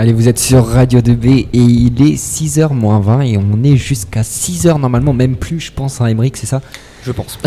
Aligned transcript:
Allez, 0.00 0.14
vous 0.14 0.28
êtes 0.28 0.38
sur 0.38 0.66
Radio 0.66 1.00
2B 1.00 1.48
et 1.52 1.58
il 1.58 2.00
est 2.00 2.14
6h 2.14 2.72
moins 2.72 3.00
20 3.00 3.20
et 3.20 3.36
on 3.36 3.62
est 3.62 3.76
jusqu'à 3.76 4.22
6h 4.22 4.80
normalement, 4.80 5.12
même 5.12 5.36
plus, 5.36 5.60
je 5.60 5.70
pense, 5.70 6.00
hein, 6.00 6.06
Emmerich, 6.06 6.38
c'est 6.38 6.46
ça? 6.46 6.62
Je 7.04 7.12
pense. 7.12 7.38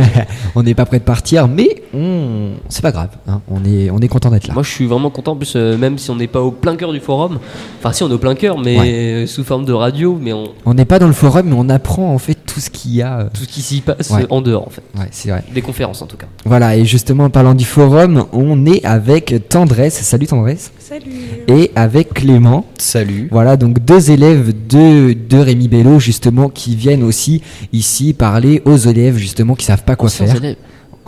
On 0.54 0.62
n'est 0.62 0.74
pas 0.74 0.86
prêt 0.86 1.00
de 1.00 1.04
partir, 1.04 1.48
mais 1.48 1.82
on... 1.94 2.50
c'est 2.68 2.82
pas 2.82 2.92
grave, 2.92 3.10
hein, 3.28 3.40
on 3.50 3.64
est, 3.64 3.90
on 3.90 3.98
est 3.98 4.08
content 4.08 4.30
d'être 4.30 4.46
là. 4.48 4.54
Moi, 4.54 4.62
je 4.62 4.70
suis 4.70 4.86
vraiment 4.86 5.10
content. 5.10 5.32
En 5.32 5.36
plus, 5.36 5.54
euh, 5.56 5.76
même 5.76 5.98
si 5.98 6.10
on 6.10 6.16
n'est 6.16 6.26
pas 6.26 6.40
au 6.42 6.50
plein 6.50 6.76
cœur 6.76 6.92
du 6.92 7.00
forum, 7.00 7.38
enfin, 7.78 7.92
si 7.92 8.02
on 8.02 8.08
est 8.10 8.14
au 8.14 8.18
plein 8.18 8.34
cœur, 8.34 8.58
mais 8.58 8.78
Ouais. 8.78 9.24
sous 9.26 9.44
forme 9.44 9.64
de 9.64 9.72
radio, 9.72 10.18
mais 10.20 10.32
on, 10.32 10.48
On 10.66 10.74
n'est 10.74 10.84
pas 10.84 10.98
dans 10.98 11.06
le 11.06 11.12
forum, 11.12 11.46
mais 11.48 11.56
on 11.58 11.68
apprend 11.68 12.12
en 12.12 12.18
fait 12.18 12.34
tout 12.46 12.60
ce 12.60 12.70
qu'il 12.70 12.94
y 12.94 13.02
a. 13.02 13.18
euh, 13.20 13.24
tout 13.32 13.42
ce 13.42 13.48
qui 13.48 13.62
s'y 13.62 13.80
passe 13.80 14.10
Ouais. 14.10 14.26
en 14.30 14.40
dehors, 14.40 14.66
en 14.66 14.70
fait. 14.70 14.82
Ouais, 14.98 15.08
c'est 15.10 15.30
vrai. 15.30 15.42
Des 15.54 15.62
conférences, 15.62 16.02
en 16.02 16.06
tout 16.06 16.16
cas. 16.16 16.26
Voilà, 16.44 16.76
et 16.76 16.84
justement, 16.84 17.24
en 17.24 17.30
parlant 17.30 17.54
du 17.54 17.64
forum, 17.64 18.24
on 18.32 18.64
est 18.66 18.84
avec 18.84 19.48
Tendresse. 19.48 19.94
Salut 20.02 20.26
Tendresse. 20.26 20.72
Salut. 20.78 21.04
Et 21.48 21.70
avec 21.76 22.14
Clément. 22.14 22.64
Salut. 22.78 23.28
Voilà, 23.30 23.56
donc 23.56 23.78
deux 23.84 24.10
élèves 24.10 24.52
de, 24.68 25.12
de 25.12 25.36
Rémi 25.38 25.68
Bello, 25.68 25.98
justement, 25.98 26.48
qui 26.48 26.76
viennent 26.76 27.02
aussi 27.02 27.42
ici 27.72 28.12
parler 28.14 28.62
aux 28.64 28.76
élèves, 28.76 29.16
justement, 29.16 29.54
qui 29.54 29.64
savent 29.66 29.84
pas 29.84 29.96
quoi 29.96 30.06
Anciens 30.08 30.26
faire. 30.26 30.36
élèves. 30.36 30.56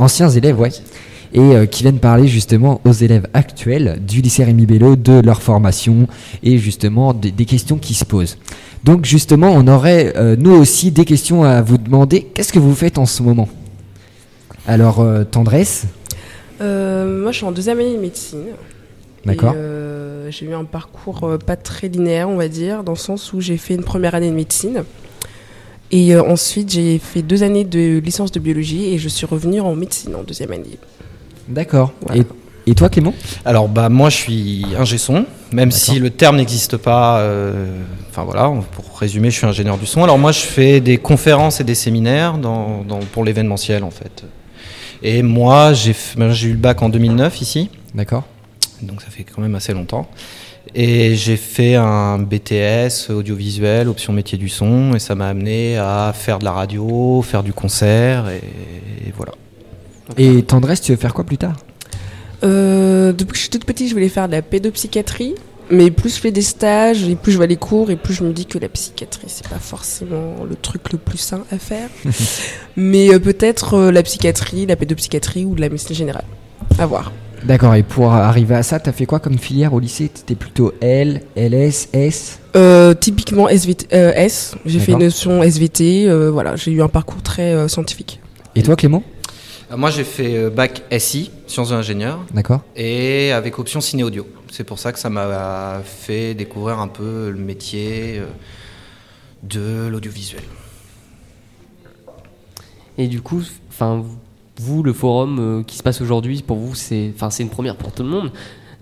Anciens 0.01 0.31
élèves, 0.31 0.59
ouais. 0.59 0.71
Et 1.33 1.39
euh, 1.41 1.67
qui 1.67 1.83
viennent 1.85 2.01
parler 2.01 2.27
justement 2.27 2.81
aux 2.85 2.93
élèves 2.93 3.27
actuels 3.35 4.01
du 4.05 4.21
lycée 4.21 4.43
Rémi 4.43 4.67
Bello, 4.67 4.97
de 4.97 5.21
leur 5.21 5.43
formation 5.43 6.09
et 6.43 6.59
justement 6.59 7.15
des- 7.15 7.31
des 7.31 7.45
questions 7.45 7.77
qui 7.79 7.95
se 7.95 8.05
posent. 8.05 8.37
Donc 8.83 9.05
justement, 9.05 9.53
on 9.55 9.69
aurait 9.69 10.13
euh, 10.17 10.35
nous 10.37 10.51
aussi 10.53 10.91
des 10.91 11.05
questions 11.05 11.45
à 11.45 11.63
vous 11.63 11.79
demander. 11.79 12.23
Qu'est-ce 12.35 12.53
que 12.53 12.59
vous 12.59 12.75
faites 12.75 12.99
en 12.99 13.07
ce 13.07 13.23
moment? 13.23 13.49
Alors, 14.67 15.01
euh, 15.01 15.23
Tendresse, 15.25 15.85
moi, 16.61 17.31
je 17.31 17.37
suis 17.37 17.45
en 17.47 17.53
deuxième 17.53 17.79
année 17.79 17.95
de 17.95 18.01
médecine. 18.01 18.45
D'accord. 19.25 19.55
J'ai 20.31 20.47
eu 20.47 20.55
un 20.55 20.65
parcours 20.65 21.39
pas 21.47 21.57
très 21.57 21.89
linéaire, 21.89 22.29
on 22.29 22.37
va 22.37 22.49
dire, 22.49 22.83
dans 22.85 22.93
le 22.93 22.99
sens 22.99 23.33
où 23.33 23.41
j'ai 23.41 23.57
fait 23.57 23.75
une 23.75 23.83
première 23.85 24.15
année 24.15 24.31
de 24.31 24.35
médecine. 24.35 24.85
Et 25.93 26.15
euh, 26.15 26.23
ensuite, 26.23 26.71
j'ai 26.71 26.99
fait 26.99 27.23
deux 27.23 27.43
années 27.43 27.65
de 27.65 27.99
licence 28.05 28.31
de 28.33 28.39
biologie 28.41 28.93
et 28.95 28.99
je 28.99 29.09
suis 29.09 29.27
revenue 29.27 29.61
en 29.61 29.75
médecine 29.75 30.15
en 30.15 30.23
deuxième 30.23 30.53
année. 30.53 30.79
d'accord. 31.49 31.93
Voilà. 32.07 32.23
Et, 32.23 32.71
et 32.71 32.75
toi, 32.75 32.89
Clément? 32.89 33.13
Alors 33.45 33.69
bah 33.69 33.89
moi 33.89 34.11
je 34.11 34.17
suis 34.17 34.65
ingé 34.79 34.99
son, 34.99 35.25
même 35.53 35.71
si 35.73 35.99
le 35.99 36.11
terme 36.11 36.37
n'existe 36.37 36.77
pas. 36.77 37.19
euh, 37.21 37.81
Enfin 38.11 38.25
voilà, 38.25 38.53
pour 38.73 38.99
résumer, 38.99 39.31
je 39.31 39.37
suis 39.39 39.47
ingénieur 39.47 39.79
du 39.79 39.87
son. 39.87 40.05
Alors 40.05 40.19
moi 40.19 40.31
je 40.33 40.41
fais 40.41 40.81
des 40.81 40.99
conférences 40.99 41.61
et 41.61 41.65
des 41.65 41.75
séminaires 41.75 42.39
dans, 42.39 42.83
dans- 42.85 42.99
pour 42.99 43.25
l'événementiel 43.25 43.83
en 43.83 43.91
fait. 43.91 44.25
Et 45.03 45.23
moi 45.23 45.73
j'ai 45.73 45.93
f- 45.93 46.17
ben, 46.17 46.31
j'ai 46.33 46.49
eu 46.49 46.53
le 46.53 46.59
bac 46.59 46.83
en 46.83 46.89
2009 46.91 47.41
ici, 47.41 47.71
D'accord. 47.95 48.25
donc 48.83 49.01
ça 49.01 49.09
fait 49.11 49.25
quand 49.25 49.41
même 49.43 49.55
assez 49.55 49.73
longtemps. 49.73 50.09
Et 50.75 51.17
j'ai 51.17 51.37
fait 51.37 51.75
un 51.75 52.19
BTS 52.19 53.11
audiovisuel, 53.11 53.89
option 53.89 54.13
métier 54.13 54.39
du 54.39 54.49
son, 54.49 54.95
et 54.95 54.99
ça 54.99 55.15
m'a 55.15 55.29
amené 55.29 55.77
à 55.79 56.13
faire 56.15 56.39
de 56.39 56.45
la 56.45 56.53
radio, 56.53 57.23
faire 57.23 57.43
du 57.43 57.53
concert, 57.53 58.29
et, 58.29 58.43
et 59.09 59.13
voilà. 59.17 59.33
Et 60.17 60.43
Tendresse, 60.43 60.81
tu 60.81 60.93
veux 60.93 60.99
faire 60.99 61.15
quoi 61.15 61.25
plus 61.25 61.39
tard? 61.39 61.57
Euh, 62.43 63.13
depuis 63.13 63.33
que 63.33 63.37
je 63.37 63.43
suis 63.43 63.51
toute 63.51 63.65
petite, 63.65 63.89
je 63.89 63.95
voulais 63.95 64.09
faire 64.09 64.27
de 64.27 64.33
la 64.33 64.43
pédopsychiatrie. 64.43 65.35
Mais 65.73 65.93
plus 65.93 66.17
je 66.17 66.21
fais 66.21 66.33
des 66.33 66.43
stages 66.43 67.09
et 67.09 67.15
plus 67.15 67.31
je 67.31 67.37
vois 67.37 67.47
les 67.47 67.57
cours 67.57 67.93
et 67.93 67.97
plus 67.97 68.13
je 68.13 68.25
me 68.25 68.33
dis 68.33 68.45
que 68.45 68.59
la 68.59 68.69
psychiatrie 68.69 69.29
c'est 69.29 69.47
pas 69.49 69.61
forcément 69.61 70.45
le 70.49 70.57
truc 70.57 70.91
le 70.91 70.99
plus 70.99 71.19
sain 71.19 71.45
à 71.53 71.59
faire. 71.59 71.89
mais 72.77 73.15
euh, 73.15 73.21
peut-être 73.21 73.75
euh, 73.75 73.93
la 73.93 74.03
psychiatrie, 74.03 74.67
la 74.67 74.75
pédopsychiatrie 74.75 75.45
ou 75.45 75.55
de 75.55 75.61
la 75.61 75.69
médecine 75.69 75.95
générale. 75.95 76.25
À 76.77 76.87
voir. 76.87 77.13
D'accord, 77.45 77.75
et 77.75 77.83
pour 77.83 78.13
arriver 78.13 78.55
à 78.55 78.63
ça, 78.63 78.79
t'as 78.79 78.93
fait 78.93 79.07
quoi 79.07 79.19
comme 79.19 79.39
filière 79.39 79.73
au 79.73 79.81
lycée? 79.81 80.09
T'étais 80.09 80.35
plutôt 80.35 80.73
L, 80.81 81.23
LS, 81.37 81.89
S 81.93 82.39
Euh, 82.55 82.95
typiquement 82.95 83.49
SVT, 83.49 83.87
euh, 83.95 84.13
S, 84.15 84.55
j'ai 84.67 84.79
fait 84.79 84.93
une 84.93 84.99
D'accord. 84.99 85.15
option 85.15 85.43
SVT, 85.43 86.09
euh, 86.09 86.31
voilà, 86.31 86.57
j'ai 86.57 86.71
eu 86.73 86.83
un 86.83 86.89
parcours 86.89 87.23
très 87.23 87.55
euh, 87.55 87.69
scientifique. 87.69 88.21
Et 88.55 88.63
toi, 88.63 88.77
Clément? 88.77 89.03
Moi 89.75 89.91
j'ai 89.91 90.03
fait 90.03 90.51
bac 90.51 90.83
SI, 90.99 91.31
sciences 91.47 91.71
de 91.71 91.77
l'ingénieur, 91.77 92.19
D'accord. 92.35 92.63
et 92.75 93.31
avec 93.31 93.57
option 93.61 93.81
ciné 93.81 94.03
audio. 94.03 94.27
C'est 94.51 94.65
pour 94.65 94.81
ça 94.81 94.93
que 94.93 94.99
ça 94.99 95.11
m'a 95.11 95.81
fait 95.85 96.35
découvrir 96.35 96.81
un 96.81 96.89
peu 96.89 97.31
le 97.31 97.39
métier 97.39 98.21
de 99.45 99.87
l'audiovisuel. 99.87 100.43
Et 102.99 103.07
du 103.07 103.21
coup, 103.23 103.43
enfin, 103.69 104.05
vous, 104.61 104.83
le 104.83 104.93
forum 104.93 105.39
euh, 105.39 105.63
qui 105.63 105.77
se 105.77 105.83
passe 105.83 106.01
aujourd'hui, 106.01 106.43
pour 106.47 106.59
vous, 106.59 106.75
c'est, 106.75 107.13
une 107.39 107.49
première 107.49 107.77
pour 107.77 107.93
tout 107.93 108.03
le 108.03 108.09
monde. 108.09 108.31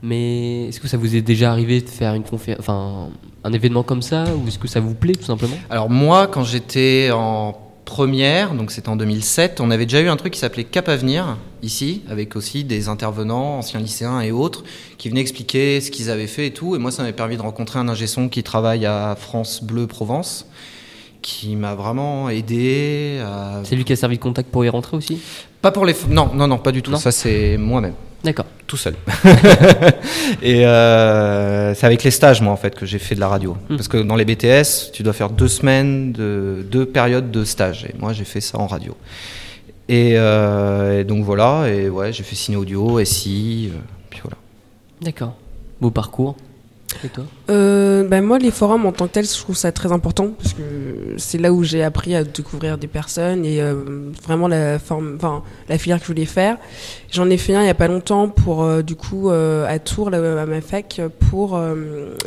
Mais 0.02 0.68
est-ce 0.68 0.80
que 0.80 0.88
ça 0.88 0.96
vous 0.96 1.16
est 1.16 1.22
déjà 1.22 1.50
arrivé 1.50 1.80
de 1.80 1.88
faire 1.88 2.14
une 2.14 2.24
un 3.44 3.52
événement 3.52 3.82
comme 3.82 4.02
ça, 4.02 4.24
ou 4.36 4.46
est-ce 4.46 4.58
que 4.58 4.68
ça 4.68 4.80
vous 4.80 4.94
plaît 4.94 5.14
tout 5.14 5.24
simplement? 5.24 5.56
Alors 5.70 5.90
moi, 5.90 6.26
quand 6.26 6.44
j'étais 6.44 7.10
en 7.12 7.56
première, 7.84 8.54
donc 8.54 8.70
c'était 8.70 8.90
en 8.90 8.96
2007, 8.96 9.60
on 9.60 9.70
avait 9.70 9.86
déjà 9.86 10.00
eu 10.02 10.08
un 10.08 10.16
truc 10.16 10.34
qui 10.34 10.38
s'appelait 10.38 10.64
Cap 10.64 10.88
Avenir, 10.88 11.38
ici, 11.62 12.02
avec 12.08 12.36
aussi 12.36 12.62
des 12.62 12.88
intervenants, 12.88 13.58
anciens 13.58 13.80
lycéens 13.80 14.20
et 14.20 14.30
autres, 14.30 14.62
qui 14.98 15.08
venaient 15.08 15.22
expliquer 15.22 15.80
ce 15.80 15.90
qu'ils 15.90 16.10
avaient 16.10 16.26
fait 16.26 16.48
et 16.48 16.52
tout. 16.52 16.76
Et 16.76 16.78
moi, 16.78 16.90
ça 16.90 17.02
m'avait 17.02 17.14
permis 17.14 17.36
de 17.36 17.42
rencontrer 17.42 17.78
un 17.78 17.88
ingé 17.88 18.06
son 18.06 18.28
qui 18.28 18.42
travaille 18.42 18.84
à 18.84 19.16
France 19.18 19.64
Bleu 19.64 19.86
Provence, 19.86 20.46
qui 21.22 21.56
m'a 21.56 21.74
vraiment 21.74 22.28
aidé 22.28 23.20
à... 23.24 23.60
C'est 23.64 23.76
lui 23.76 23.84
qui 23.84 23.92
a 23.92 23.96
servi 23.96 24.16
de 24.16 24.22
contact 24.22 24.50
pour 24.50 24.64
y 24.64 24.68
rentrer 24.68 24.96
aussi 24.96 25.20
Pas 25.60 25.70
pour 25.70 25.84
les... 25.84 25.94
Non, 26.08 26.30
non, 26.34 26.46
non, 26.46 26.58
pas 26.58 26.72
du 26.72 26.82
tout. 26.82 26.90
Non. 26.90 26.98
Ça, 26.98 27.12
c'est 27.12 27.56
moi-même. 27.56 27.94
D'accord. 28.24 28.46
tout 28.66 28.76
seul. 28.76 28.94
et 30.42 30.66
euh, 30.66 31.72
c'est 31.74 31.86
avec 31.86 32.02
les 32.02 32.10
stages, 32.10 32.42
moi, 32.42 32.52
en 32.52 32.56
fait, 32.56 32.74
que 32.74 32.84
j'ai 32.84 32.98
fait 32.98 33.14
de 33.14 33.20
la 33.20 33.28
radio. 33.28 33.56
Hmm. 33.68 33.76
Parce 33.76 33.86
que 33.86 33.98
dans 33.98 34.16
les 34.16 34.24
BTS, 34.24 34.90
tu 34.92 35.02
dois 35.02 35.12
faire 35.12 35.30
deux 35.30 35.48
semaines, 35.48 36.12
de, 36.12 36.66
deux 36.68 36.84
périodes 36.84 37.30
de 37.30 37.44
stage. 37.44 37.84
Et 37.84 37.94
moi, 37.98 38.12
j'ai 38.12 38.24
fait 38.24 38.40
ça 38.40 38.58
en 38.58 38.66
radio. 38.66 38.96
Et, 39.88 40.14
euh, 40.16 41.00
et 41.00 41.04
donc 41.04 41.24
voilà, 41.24 41.68
et 41.68 41.88
ouais, 41.88 42.12
j'ai 42.12 42.22
fait 42.22 42.34
ciné 42.36 42.56
audio, 42.56 43.02
SI, 43.04 43.70
euh, 43.72 43.78
puis 44.10 44.20
voilà. 44.22 44.36
D'accord. 45.00 45.34
Beau 45.80 45.90
parcours. 45.90 46.36
Et 47.04 47.08
toi 47.08 47.24
Euh, 47.50 48.06
ben 48.08 48.22
moi, 48.24 48.38
les 48.38 48.50
forums 48.50 48.86
en 48.86 48.92
tant 48.92 49.06
que 49.06 49.12
tels, 49.12 49.26
je 49.26 49.38
trouve 49.38 49.56
ça 49.56 49.72
très 49.72 49.92
important 49.92 50.28
parce 50.38 50.54
que 50.54 50.62
c'est 51.16 51.38
là 51.38 51.52
où 51.52 51.62
j'ai 51.62 51.82
appris 51.82 52.14
à 52.14 52.24
découvrir 52.24 52.78
des 52.78 52.86
personnes 52.86 53.44
et 53.44 53.60
euh, 53.60 54.10
vraiment 54.24 54.48
la 54.48 54.78
forme, 54.78 55.14
enfin 55.16 55.42
la 55.68 55.78
filière 55.78 55.98
que 55.98 56.04
je 56.04 56.08
voulais 56.08 56.24
faire. 56.24 56.56
J'en 57.10 57.28
ai 57.30 57.36
fait 57.36 57.54
un 57.54 57.62
il 57.62 57.66
y 57.66 57.70
a 57.70 57.74
pas 57.74 57.88
longtemps 57.88 58.28
pour 58.28 58.62
euh, 58.62 58.82
du 58.82 58.96
coup 58.96 59.30
à 59.30 59.78
Tours, 59.78 60.12
à 60.12 60.46
ma 60.46 60.60
fac, 60.60 61.00
pour 61.30 61.60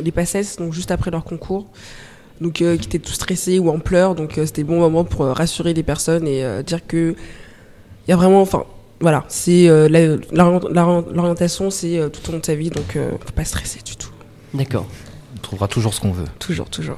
les 0.02 0.12
PACES, 0.12 0.56
donc 0.58 0.72
juste 0.72 0.90
après 0.90 1.10
leur 1.10 1.24
concours. 1.24 1.66
Donc 2.40 2.54
qui 2.54 2.64
étaient 2.64 2.98
tous 2.98 3.12
stressés 3.12 3.58
ou 3.58 3.68
en 3.68 3.78
pleurs, 3.78 4.14
donc 4.14 4.32
c'était 4.34 4.62
le 4.62 4.66
bon 4.66 4.80
moment 4.80 5.04
pour 5.04 5.26
rassurer 5.26 5.74
les 5.74 5.82
personnes 5.84 6.26
et 6.26 6.44
dire 6.64 6.86
que 6.86 7.14
il 8.06 8.10
y 8.10 8.12
a 8.12 8.16
vraiment, 8.16 8.40
enfin 8.42 8.64
voilà, 9.00 9.24
c'est 9.28 9.68
l'orientation, 10.32 11.70
c'est 11.70 12.00
tout 12.12 12.28
au 12.28 12.32
long 12.32 12.38
de 12.38 12.46
sa 12.46 12.54
vie, 12.54 12.70
donc 12.70 12.94
faut 12.94 13.32
pas 13.34 13.44
stresser 13.44 13.80
du 13.84 13.96
tout. 13.96 14.11
D'accord. 14.54 14.86
On 15.36 15.40
trouvera 15.40 15.68
toujours 15.68 15.94
ce 15.94 16.00
qu'on 16.00 16.12
veut. 16.12 16.26
Toujours, 16.38 16.68
toujours. 16.68 16.96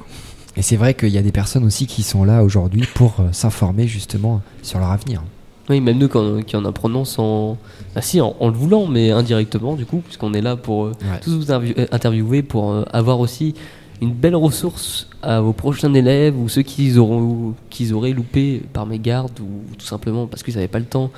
Et 0.57 0.61
c'est 0.61 0.75
vrai 0.77 0.93
qu'il 0.93 1.09
y 1.09 1.17
a 1.17 1.21
des 1.21 1.31
personnes 1.31 1.65
aussi 1.65 1.85
qui 1.87 2.03
sont 2.03 2.23
là 2.23 2.43
aujourd'hui 2.43 2.85
pour 2.95 3.15
euh, 3.19 3.29
s'informer 3.31 3.87
justement 3.87 4.41
sur 4.61 4.79
leur 4.79 4.91
avenir. 4.91 5.21
Oui, 5.69 5.81
même 5.81 5.97
nous 5.97 6.07
quand- 6.07 6.43
qui 6.45 6.55
en 6.55 6.63
apprenons 6.65 7.05
sans. 7.05 7.57
Ah 7.95 8.01
si, 8.01 8.21
en, 8.21 8.35
en 8.39 8.47
le 8.49 8.53
voulant, 8.55 8.85
mais 8.87 9.11
indirectement 9.11 9.75
du 9.75 9.85
coup, 9.85 9.97
puisqu'on 10.05 10.33
est 10.33 10.41
là 10.41 10.55
pour 10.55 10.85
euh, 10.85 10.91
Ouais. 11.01 11.19
tous 11.21 11.31
vous 11.35 11.45
interview- 11.51 11.73
euh, 11.77 11.87
interviewer, 11.91 12.43
pour 12.43 12.71
euh, 12.71 12.83
avoir 12.93 13.19
aussi 13.19 13.55
une 14.01 14.11
belle 14.13 14.35
ressource 14.35 15.07
à 15.23 15.41
vos 15.41 15.53
prochains 15.53 15.93
élèves 15.93 16.37
ou 16.37 16.49
ceux 16.49 16.61
qui 16.61 16.97
auront 16.97 17.53
qu'ils 17.69 17.93
auraient 17.93 18.11
loupé 18.11 18.61
par 18.73 18.85
mégarde 18.85 19.39
ou 19.39 19.75
tout 19.77 19.85
simplement 19.85 20.27
parce 20.27 20.43
qu'ils 20.43 20.53
n'avaient 20.55 20.67
pas 20.67 20.79
le 20.79 20.85
temps 20.85 21.11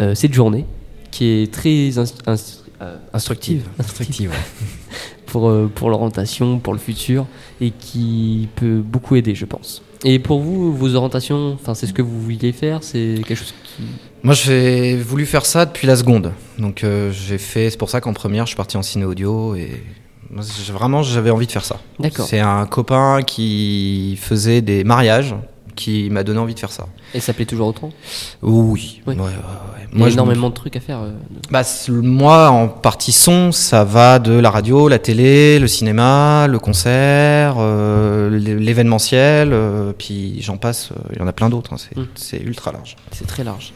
euh, 0.00 0.14
cette 0.14 0.34
journée 0.34 0.66
qui 1.12 1.24
est 1.24 1.52
très 1.52 1.88
inst- 1.90 2.22
inst- 2.26 2.62
euh, 2.82 2.96
instructive, 3.14 3.62
Instructive, 3.78 4.30
ouais. 4.30 4.36
pour, 5.36 5.50
euh, 5.50 5.70
pour 5.74 5.90
l'orientation, 5.90 6.58
pour 6.58 6.72
le 6.72 6.78
futur, 6.78 7.26
et 7.60 7.70
qui 7.70 8.48
peut 8.56 8.80
beaucoup 8.82 9.16
aider, 9.16 9.34
je 9.34 9.44
pense. 9.44 9.82
Et 10.02 10.18
pour 10.18 10.40
vous, 10.40 10.74
vos 10.74 10.94
orientations, 10.94 11.52
enfin, 11.52 11.74
c'est 11.74 11.86
ce 11.86 11.92
que 11.92 12.00
vous 12.00 12.22
vouliez 12.22 12.52
faire, 12.52 12.78
c'est 12.82 13.16
quelque 13.18 13.34
chose 13.34 13.52
qui... 13.62 13.82
Moi, 14.22 14.32
j'ai 14.32 14.96
voulu 14.96 15.26
faire 15.26 15.44
ça 15.44 15.66
depuis 15.66 15.86
la 15.86 15.94
seconde. 15.94 16.32
Donc, 16.58 16.84
euh, 16.84 17.12
j'ai 17.12 17.36
fait. 17.36 17.68
C'est 17.68 17.76
pour 17.76 17.90
ça 17.90 18.00
qu'en 18.00 18.14
première, 18.14 18.46
je 18.46 18.50
suis 18.50 18.56
parti 18.56 18.78
en 18.78 18.82
ciné 18.82 19.04
audio 19.04 19.54
et 19.54 19.82
vraiment, 20.72 21.02
j'avais 21.02 21.30
envie 21.30 21.46
de 21.46 21.52
faire 21.52 21.66
ça. 21.66 21.80
D'accord. 22.00 22.26
C'est 22.26 22.40
un 22.40 22.64
copain 22.64 23.20
qui 23.22 24.18
faisait 24.18 24.62
des 24.62 24.84
mariages 24.84 25.34
qui 25.76 26.10
m'a 26.10 26.24
donné 26.24 26.38
envie 26.40 26.54
de 26.54 26.58
faire 26.58 26.72
ça. 26.72 26.86
Et 27.14 27.20
ça 27.20 27.32
plaît 27.32 27.44
toujours 27.46 27.68
autant 27.68 27.90
Oui. 28.42 29.02
Oui. 29.06 29.14
Ouais, 29.14 29.20
ouais, 29.20 29.26
ouais. 29.26 29.32
Il 29.92 30.00
y 30.00 30.02
a 30.02 30.08
je- 30.08 30.14
énormément 30.14 30.48
de 30.50 30.54
trucs 30.54 30.74
à 30.76 30.80
faire. 30.80 30.98
euh, 31.00 31.10
de- 31.30 31.40
Bah, 31.50 31.62
moi, 32.02 32.48
en 32.50 32.66
partie 32.68 33.12
son, 33.12 33.52
ça 33.52 33.84
va 33.84 34.18
de 34.18 34.32
la 34.32 34.50
radio, 34.50 34.88
la 34.88 34.98
télé, 34.98 35.58
le 35.58 35.68
cinéma, 35.68 36.46
le 36.48 36.58
concert, 36.58 37.54
euh, 37.58 38.30
l'é- 38.36 38.56
l'événementiel, 38.56 39.52
euh, 39.52 39.92
puis 39.96 40.40
j'en 40.42 40.56
passe. 40.56 40.90
Il 41.12 41.18
y 41.18 41.22
en 41.22 41.26
a 41.28 41.32
plein 41.32 41.48
d'autres. 41.48 41.72
hein, 41.72 41.76
c'est 41.78 41.96
Mm. 41.96 42.06
c'est 42.14 42.40
ultra 42.40 42.72
large. 42.72 42.96
C'est 43.12 43.26
très 43.26 43.44
large. 43.44 43.72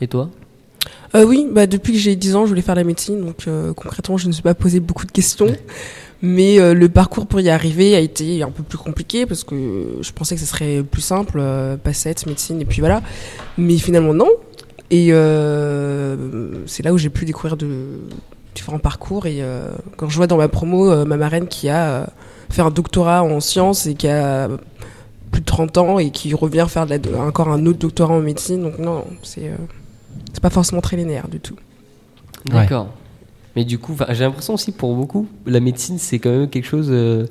Et 0.00 0.08
toi? 0.08 0.28
Euh, 1.14 1.24
oui, 1.24 1.46
bah, 1.50 1.66
depuis 1.66 1.94
que 1.94 1.98
j'ai 1.98 2.16
10 2.16 2.36
ans, 2.36 2.44
je 2.44 2.48
voulais 2.50 2.60
faire 2.62 2.74
la 2.74 2.84
médecine, 2.84 3.20
donc 3.24 3.46
euh, 3.48 3.72
concrètement, 3.72 4.16
je 4.18 4.24
ne 4.24 4.28
me 4.28 4.32
suis 4.32 4.42
pas 4.42 4.54
posé 4.54 4.78
beaucoup 4.80 5.06
de 5.06 5.12
questions. 5.12 5.54
Mais 6.20 6.58
euh, 6.58 6.74
le 6.74 6.88
parcours 6.88 7.26
pour 7.26 7.40
y 7.40 7.48
arriver 7.48 7.94
a 7.94 8.00
été 8.00 8.42
un 8.42 8.50
peu 8.50 8.62
plus 8.64 8.76
compliqué 8.78 9.24
parce 9.24 9.44
que 9.44 9.54
je 10.00 10.12
pensais 10.12 10.34
que 10.34 10.40
ce 10.40 10.46
serait 10.46 10.82
plus 10.82 11.00
simple, 11.00 11.40
passette, 11.82 12.26
médecine, 12.26 12.60
et 12.60 12.64
puis 12.64 12.80
voilà. 12.80 13.02
Mais 13.56 13.78
finalement, 13.78 14.12
non. 14.14 14.28
Et 14.90 15.08
c'est 16.66 16.82
là 16.82 16.92
où 16.92 16.98
j'ai 16.98 17.10
pu 17.10 17.24
découvrir 17.24 17.56
de 17.56 17.68
différents 18.54 18.78
parcours. 18.80 19.26
Et 19.26 19.42
quand 19.96 20.08
je 20.08 20.16
vois 20.16 20.26
dans 20.26 20.36
ma 20.38 20.48
promo 20.48 21.04
ma 21.06 21.16
marraine 21.16 21.46
qui 21.46 21.68
a 21.68 22.08
fait 22.50 22.62
un 22.62 22.70
doctorat 22.70 23.22
en 23.22 23.38
sciences 23.40 23.86
et 23.86 23.94
qui 23.94 24.08
a 24.08 24.48
plus 25.30 25.40
de 25.42 25.46
30 25.46 25.78
ans 25.78 25.98
et 25.98 26.10
qui 26.10 26.34
revient 26.34 26.66
faire 26.68 26.86
de 26.86 26.98
la- 27.10 27.18
encore 27.20 27.48
un 27.50 27.64
autre 27.66 27.78
doctorat 27.78 28.14
en 28.14 28.20
médecine, 28.20 28.62
donc 28.62 28.78
non, 28.78 29.04
c'est 29.22 29.44
euh, 29.48 29.56
c'est 30.32 30.42
pas 30.42 30.50
forcément 30.50 30.80
très 30.80 30.96
linéaire 30.96 31.28
du 31.28 31.40
tout. 31.40 31.56
D'accord. 32.46 32.88
Mais 33.56 33.64
du 33.64 33.78
coup, 33.78 33.94
j'ai 34.10 34.24
l'impression 34.24 34.54
aussi 34.54 34.72
pour 34.72 34.94
beaucoup, 34.94 35.26
la 35.46 35.60
médecine 35.60 35.98
c'est 35.98 36.18
quand 36.18 36.30
même 36.30 36.48
quelque 36.48 36.66
chose 36.66 36.88
euh, 36.90 37.26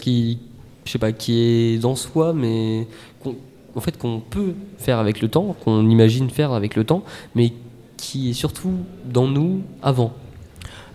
qui, 0.00 0.38
je 0.84 0.90
sais 0.92 0.98
pas, 0.98 1.12
qui 1.12 1.38
est 1.40 1.78
dans 1.78 1.94
soi, 1.96 2.32
mais 2.32 2.86
qu'on- 3.22 3.34
en 3.74 3.80
fait 3.80 3.98
qu'on 3.98 4.20
peut 4.20 4.54
faire 4.78 4.98
avec 4.98 5.20
le 5.20 5.28
temps, 5.28 5.54
qu'on 5.64 5.86
imagine 5.88 6.30
faire 6.30 6.52
avec 6.52 6.76
le 6.76 6.84
temps, 6.84 7.02
mais 7.34 7.52
qui 7.98 8.30
est 8.30 8.32
surtout 8.34 8.72
dans 9.04 9.26
nous 9.28 9.60
avant. 9.82 10.12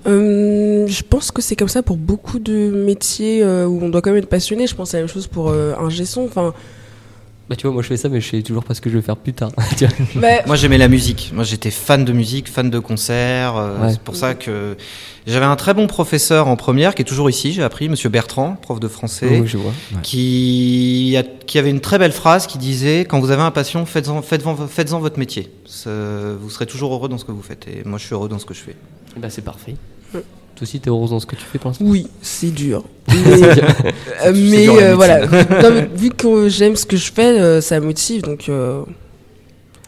Euh, 0.07 0.87
je 0.87 1.03
pense 1.03 1.29
que 1.29 1.41
c'est 1.43 1.55
comme 1.55 1.67
ça 1.67 1.83
pour 1.83 1.97
beaucoup 1.97 2.39
de 2.39 2.71
métiers 2.85 3.43
euh, 3.43 3.67
où 3.67 3.79
on 3.83 3.89
doit 3.89 4.01
quand 4.01 4.09
même 4.09 4.17
être 4.19 4.29
passionné. 4.29 4.65
Je 4.65 4.73
pense 4.73 4.93
à 4.95 4.97
la 4.97 5.03
même 5.03 5.09
chose 5.13 5.27
pour 5.27 5.49
euh, 5.49 5.73
un 5.79 5.89
gesson. 5.89 6.23
Enfin, 6.25 6.53
Bah 7.51 7.57
tu 7.57 7.67
vois, 7.67 7.73
moi 7.73 7.81
je 7.83 7.89
fais 7.89 7.97
ça, 7.97 8.07
mais 8.07 8.21
je 8.21 8.29
sais 8.29 8.41
toujours 8.43 8.63
pas 8.63 8.73
ce 8.73 8.79
que 8.79 8.89
je 8.89 8.95
vais 8.95 9.01
faire 9.01 9.17
plus 9.17 9.33
tard. 9.33 9.51
Moi 10.47 10.55
j'aimais 10.55 10.77
la 10.77 10.87
musique. 10.87 11.31
Moi 11.33 11.43
j'étais 11.43 11.69
fan 11.69 12.05
de 12.05 12.13
musique, 12.13 12.47
fan 12.49 12.69
de 12.69 12.79
concerts. 12.79 13.57
euh, 13.57 13.77
Ouais. 13.81 13.91
C'est 13.91 13.99
pour 13.99 14.15
ça 14.15 14.35
que 14.35 14.77
j'avais 15.27 15.43
un 15.43 15.57
très 15.57 15.73
bon 15.73 15.85
professeur 15.87 16.47
en 16.47 16.55
première 16.55 16.95
qui 16.95 17.01
est 17.01 17.05
toujours 17.05 17.29
ici. 17.29 17.51
J'ai 17.51 17.61
appris, 17.61 17.89
Monsieur 17.89 18.07
Bertrand, 18.07 18.53
prof 18.61 18.79
de 18.79 18.87
français, 18.87 19.39
Oui, 19.41 19.47
je 19.47 19.57
vois. 19.57 19.73
qui, 20.01 21.13
a- 21.17 21.23
qui 21.45 21.59
avait 21.59 21.71
une 21.71 21.81
très 21.81 21.99
belle 21.99 22.13
phrase 22.13 22.47
qui 22.47 22.57
disait 22.57 23.01
quand 23.01 23.19
vous 23.19 23.31
avez 23.31 23.41
un 23.41 23.51
passion, 23.51 23.85
faites-en 23.85 24.21
faites-en 24.21 24.55
faites-en 24.55 24.99
votre 24.99 25.19
métier. 25.19 25.51
Vous 25.85 26.49
serez 26.49 26.65
toujours 26.67 26.93
heureux 26.93 27.09
dans 27.09 27.17
ce 27.17 27.25
que 27.25 27.33
vous 27.33 27.41
faites. 27.43 27.67
Et 27.67 27.81
moi 27.83 27.97
je 27.99 28.05
suis 28.05 28.13
heureux 28.13 28.29
dans 28.29 28.39
ce 28.39 28.45
que 28.45 28.53
je 28.53 28.61
fais. 28.61 28.77
Bah 29.17 29.29
c'est 29.29 29.41
parfait. 29.43 29.75
Toi 30.11 30.21
aussi, 30.63 30.79
t'es 30.79 30.89
heureuse 30.89 31.09
dans 31.11 31.19
ce 31.19 31.25
que 31.25 31.35
tu 31.35 31.43
fais 31.43 31.57
pour 31.57 31.69
l'instant 31.69 31.85
oui, 31.87 32.07
c'est 32.21 32.51
dur. 32.51 32.83
Mais, 33.07 33.15
euh, 33.15 34.33
mais, 34.33 34.63
dur, 34.63 34.75
la 34.75 34.81
euh, 34.83 34.95
voilà. 34.95 35.19
médecine. 35.27 35.47
Non, 35.63 35.71
mais 35.73 35.89
vu 35.95 36.09
que 36.11 36.49
j'aime 36.49 36.75
ce 36.75 36.85
que 36.85 36.97
je 36.97 37.11
fais, 37.11 37.39
euh, 37.39 37.61
ça 37.61 37.79
me 37.79 37.85
motive. 37.87 38.21
Donc, 38.21 38.47
euh, 38.47 38.83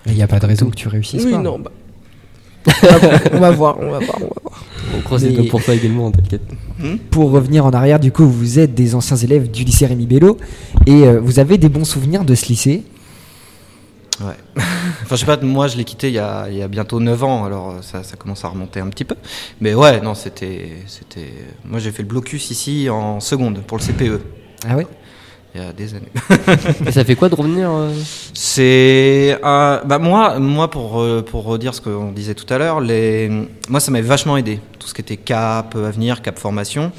Il 0.08 0.14
n'y 0.14 0.24
a 0.24 0.28
pas 0.28 0.40
de 0.40 0.46
raison 0.46 0.70
que 0.70 0.76
tu 0.76 0.88
réussisses 0.88 1.24
oui, 1.26 1.32
pas. 1.32 1.38
non. 1.38 1.60
Bah, 1.60 1.72
on, 3.34 3.40
va, 3.40 3.52
voir, 3.52 3.78
on 3.80 3.90
va 3.92 4.00
voir, 4.00 4.18
on 4.20 4.24
va 4.24 4.30
voir. 4.42 4.64
On 4.98 5.02
croise 5.02 5.24
les 5.24 5.30
Mais- 5.30 5.36
doigts 5.36 5.46
pour 5.52 5.64
toi 5.64 5.76
également, 5.76 6.10
t'inquiète. 6.12 6.42
Pour 7.12 7.32
revenir 7.32 7.66
en 7.66 7.72
arrière, 7.72 8.00
du 8.00 8.12
coup, 8.12 8.26
vous 8.28 8.58
êtes 8.60 8.74
des 8.74 8.96
anciens 8.96 9.18
élèves 9.18 9.52
du 9.52 9.64
lycée 9.64 9.86
Rémi 9.86 10.06
Bello 10.08 10.38
et 10.86 11.08
euh, 11.08 11.20
vous 11.22 11.40
avez 11.40 11.58
des 11.58 11.70
bons 11.70 11.86
souvenirs 11.86 12.26
de 12.26 12.36
ce 12.36 12.48
lycée? 12.48 12.84
Ouais. 14.22 14.64
Enfin, 15.04 15.16
je 15.16 15.22
sais 15.22 15.26
pas, 15.26 15.38
moi 15.38 15.68
je 15.68 15.78
l'ai 15.78 15.84
quitté 15.84 16.08
il 16.08 16.14
y, 16.14 16.20
a, 16.20 16.48
il 16.50 16.58
y 16.58 16.62
a 16.62 16.68
bientôt 16.68 17.00
9 17.00 17.24
ans, 17.24 17.46
alors 17.46 17.72
euh, 17.72 17.82
ça, 17.82 18.04
ça 18.04 18.16
commence 18.16 18.44
à 18.46 18.48
remonter 18.48 18.80
un 18.80 18.88
petit 18.88 19.06
peu. 19.06 19.16
Mais 19.62 19.74
ouais, 19.74 20.02
non, 20.02 20.16
c'était. 20.16 20.72
c'était... 20.88 21.34
Moi 21.66 21.80
j'ai 21.80 21.92
fait 21.92 22.04
le 22.04 22.08
blocus 22.08 22.52
ici 22.52 22.90
en 22.90 23.20
seconde 23.20 23.62
pour 23.62 23.78
le 23.78 23.84
CPE, 23.84 24.22
Ah 24.68 24.76
ouais? 24.76 24.88
Il 25.56 25.62
y 25.62 25.64
a 25.64 25.72
des 25.72 25.94
années. 25.94 26.12
Et 26.88 26.92
ça 26.92 27.06
fait 27.06 27.16
quoi 27.16 27.30
de 27.30 27.36
revenir 27.36 27.70
euh, 27.70 27.94
C'est. 28.34 29.38
bah, 29.44 30.00
moi, 30.00 30.40
moi 30.40 30.72
pour, 30.72 31.00
euh, 31.00 31.22
pour 31.22 31.44
redire 31.44 31.76
ce 31.76 31.82
qu'on 31.82 32.12
disait 32.12 32.34
tout 32.34 32.52
à 32.52 32.58
l'heure, 32.58 32.82
les... 32.82 33.30
moi 33.70 33.80
ça 33.80 33.92
m'avait 33.92 34.08
vachement 34.08 34.36
aidé. 34.36 34.60
Tout 34.80 34.88
ce 34.88 34.96
qui 34.96 35.02
était 35.02 35.18
cap, 35.18 35.76
avenir, 35.76 36.24
cap 36.24 36.40
formation. 36.40 36.92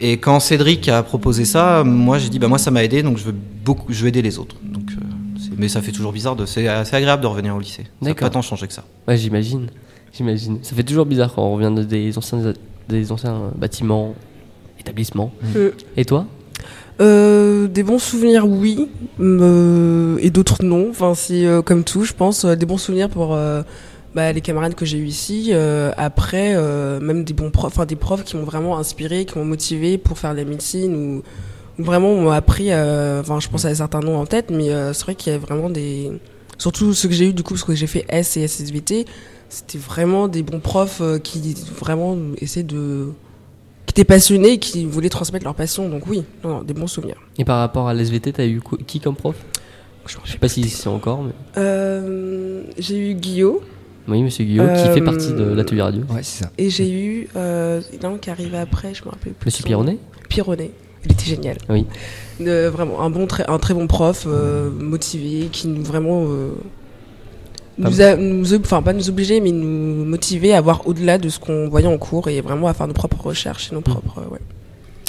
Et 0.00 0.16
quand 0.16 0.40
Cédric 0.40 0.88
a 0.88 1.02
proposé 1.02 1.44
ça, 1.44 1.84
moi 1.84 2.18
j'ai 2.18 2.30
dit, 2.30 2.38
bah, 2.38 2.48
moi 2.48 2.58
ça 2.58 2.70
m'a 2.70 2.82
aidé, 2.82 3.02
donc 3.02 3.18
je 3.18 3.24
veux, 3.24 3.34
beaucoup, 3.34 3.92
je 3.92 4.02
veux 4.02 4.08
aider 4.08 4.22
les 4.22 4.38
autres. 4.38 4.56
Donc, 4.62 4.89
mais 5.60 5.68
ça 5.68 5.80
fait 5.82 5.92
toujours 5.92 6.12
bizarre, 6.12 6.34
de... 6.36 6.46
c'est 6.46 6.66
assez 6.68 6.96
agréable 6.96 7.22
de 7.22 7.26
revenir 7.28 7.54
au 7.54 7.60
lycée. 7.60 7.84
Ça 7.84 7.88
n'a 8.00 8.08
D'accord. 8.10 8.28
pas 8.28 8.32
tant 8.34 8.42
changé 8.42 8.66
que 8.66 8.72
ça. 8.72 8.84
Ouais, 9.06 9.16
j'imagine. 9.16 9.68
J'imagine. 10.12 10.58
Ça 10.62 10.74
fait 10.74 10.82
toujours 10.82 11.06
bizarre 11.06 11.32
quand 11.34 11.42
on 11.44 11.54
revient 11.54 11.72
de- 11.74 11.84
des 11.84 12.16
anciens, 12.18 12.52
des 12.88 13.12
anciens 13.12 13.52
bâtiments, 13.56 14.14
établissements. 14.80 15.32
Euh, 15.56 15.70
Et 15.96 16.04
toi? 16.04 16.26
Euh, 17.00 17.66
des 17.68 17.82
bons 17.82 17.98
souvenirs, 17.98 18.46
oui, 18.46 18.88
euh, 19.20 20.18
et 20.20 20.30
d'autres 20.30 20.62
non. 20.64 20.88
Enfin, 20.90 21.14
c'est 21.14 21.46
euh, 21.46 21.62
comme 21.62 21.84
tout, 21.84 22.04
je 22.04 22.12
pense. 22.12 22.44
des 22.44 22.66
bons 22.66 22.76
souvenirs 22.78 23.08
pour 23.08 23.34
euh, 23.34 23.62
bah, 24.14 24.32
les 24.32 24.40
camarades 24.40 24.74
que 24.74 24.84
j'ai 24.84 24.98
eu 24.98 25.06
ici. 25.06 25.50
euh, 25.52 25.92
après, 25.96 26.54
euh, 26.56 27.00
même 27.00 27.24
des 27.24 27.32
bons 27.32 27.50
profs, 27.50 27.72
enfin 27.72 27.86
des 27.86 27.96
profs 27.96 28.24
qui 28.24 28.36
m'ont 28.36 28.44
vraiment 28.44 28.76
inspiré, 28.78 29.24
qui 29.24 29.38
m'ont 29.38 29.44
motivé 29.46 29.96
pour 29.96 30.18
faire 30.18 30.32
de 30.32 30.38
la 30.38 30.44
médecine 30.44 30.94
ou, 30.94 31.22
vraiment 31.78 32.14
m'ont 32.14 32.30
appris. 32.30 32.68
euh, 32.70 33.20
Enfin, 33.20 33.40
je 33.40 33.48
pense 33.48 33.64
à 33.64 33.74
certains 33.74 34.00
noms 34.00 34.18
en 34.18 34.26
tête, 34.26 34.50
mais 34.50 34.70
euh, 34.70 34.92
c'est 34.92 35.04
vrai 35.04 35.14
qu'il 35.14 35.32
y 35.32 35.36
a 35.36 35.38
vraiment 35.38 35.70
des, 35.70 36.10
surtout 36.58 36.92
ceux 36.94 37.08
que 37.08 37.14
j'ai 37.14 37.28
eu 37.28 37.32
du 37.32 37.42
coup 37.42 37.54
parce 37.54 37.64
que 37.64 37.74
j'ai 37.74 37.86
fait 37.86 38.04
S 38.08 38.36
et 38.36 38.46
SSVT, 38.46 39.06
c'était 39.48 39.78
vraiment 39.78 40.28
des 40.28 40.42
bons 40.42 40.60
profs 40.60 41.00
euh, 41.00 41.18
qui 41.18 41.54
vraiment 41.78 42.16
essaient 42.38 42.62
de 42.62 43.08
qui 43.86 43.92
étaient 43.92 44.04
passionnés 44.04 44.52
et 44.52 44.58
qui 44.58 44.84
voulaient 44.84 45.08
transmettre 45.08 45.44
leur 45.44 45.54
passion. 45.56 45.88
Donc 45.88 46.06
oui, 46.06 46.22
non, 46.44 46.50
non, 46.50 46.62
des 46.62 46.74
bons 46.74 46.86
souvenirs. 46.86 47.16
Et 47.38 47.44
par 47.44 47.58
rapport 47.58 47.88
à 47.88 47.94
l'SVT, 47.94 48.32
t'as 48.32 48.46
eu 48.46 48.60
quoi- 48.60 48.78
qui 48.86 49.00
comme 49.00 49.16
prof? 49.16 49.34
Je 50.06 50.30
sais 50.30 50.38
pas 50.38 50.48
si 50.48 50.68
c'est 50.68 50.88
encore, 50.88 51.22
mais. 51.22 51.32
Euh, 51.58 52.62
j'ai 52.78 53.10
eu 53.10 53.14
Guillaume 53.14 53.58
Oui, 54.08 54.22
monsieur 54.22 54.44
Guillaume, 54.44 54.72
qui 54.74 54.88
fait 54.88 55.02
partie 55.02 55.32
de 55.32 55.42
l'atelier 55.44 55.82
radio. 55.82 56.02
Ouais, 56.10 56.22
c'est 56.22 56.44
ça. 56.44 56.50
et 56.58 56.70
j'ai 56.70 56.90
eu 56.90 57.28
euh, 57.36 57.80
il 57.92 58.02
y 58.02 58.06
en 58.06 58.10
a 58.10 58.14
un 58.14 58.18
qui 58.18 58.30
arrivait 58.30 58.58
après, 58.58 58.94
je 58.94 59.04
me 59.04 59.10
rappelle 59.10 59.34
plus. 59.34 59.46
Monsieur 59.48 59.64
Pironnet? 59.64 59.98
Pironnet. 60.28 60.70
Il 61.04 61.12
était 61.12 61.24
génial. 61.26 61.58
Oui. 61.68 61.86
Vraiment 62.40 63.00
un 63.02 63.10
bon, 63.10 63.26
très, 63.26 63.44
un 63.48 63.58
très 63.58 63.74
bon 63.74 63.86
prof, 63.86 64.24
euh, 64.26 64.70
motivé, 64.70 65.48
qui 65.52 65.68
nous 65.68 65.82
vraiment 65.82 66.24
euh, 66.26 66.52
nous 67.78 68.00
a, 68.00 68.16
nous, 68.16 68.54
enfin 68.54 68.82
pas 68.82 68.92
nous 68.92 69.08
obliger, 69.08 69.40
mais 69.40 69.52
nous 69.52 70.04
motiver 70.04 70.52
à 70.54 70.60
voir 70.60 70.86
au-delà 70.86 71.18
de 71.18 71.28
ce 71.28 71.38
qu'on 71.38 71.68
voyait 71.68 71.86
en 71.86 71.98
cours 71.98 72.28
et 72.28 72.40
vraiment 72.40 72.68
à 72.68 72.74
faire 72.74 72.86
nos 72.86 72.92
propres 72.94 73.26
recherches 73.26 73.70
et 73.72 73.74
nos 73.74 73.80
propres. 73.82 74.18
euh, 74.18 74.32
ouais. 74.32 74.39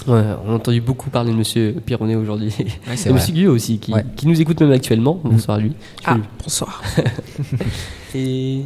Ouais, 0.08 0.24
on 0.46 0.52
a 0.52 0.56
entendu 0.56 0.82
beaucoup 0.82 1.10
parler 1.12 1.32
de 1.32 1.38
monsieur 1.38 1.74
Pironnet 1.86 2.16
aujourd'hui. 2.16 2.54
Ouais, 2.60 2.66
c'est 2.96 3.10
Et 3.10 3.12
vrai. 3.12 3.20
monsieur 3.20 3.34
Guillaume 3.34 3.56
aussi, 3.56 3.78
qui, 3.78 3.94
Ouais. 3.94 4.04
qui 4.16 4.28
nous 4.28 4.40
écoute 4.42 4.60
même 4.62 4.72
actuellement. 4.72 5.20
Bonsoir 5.24 5.58
à 5.58 5.60
lui. 5.62 5.74
Ah, 6.06 6.18
bonsoir. 6.44 6.82
Et 8.16 8.62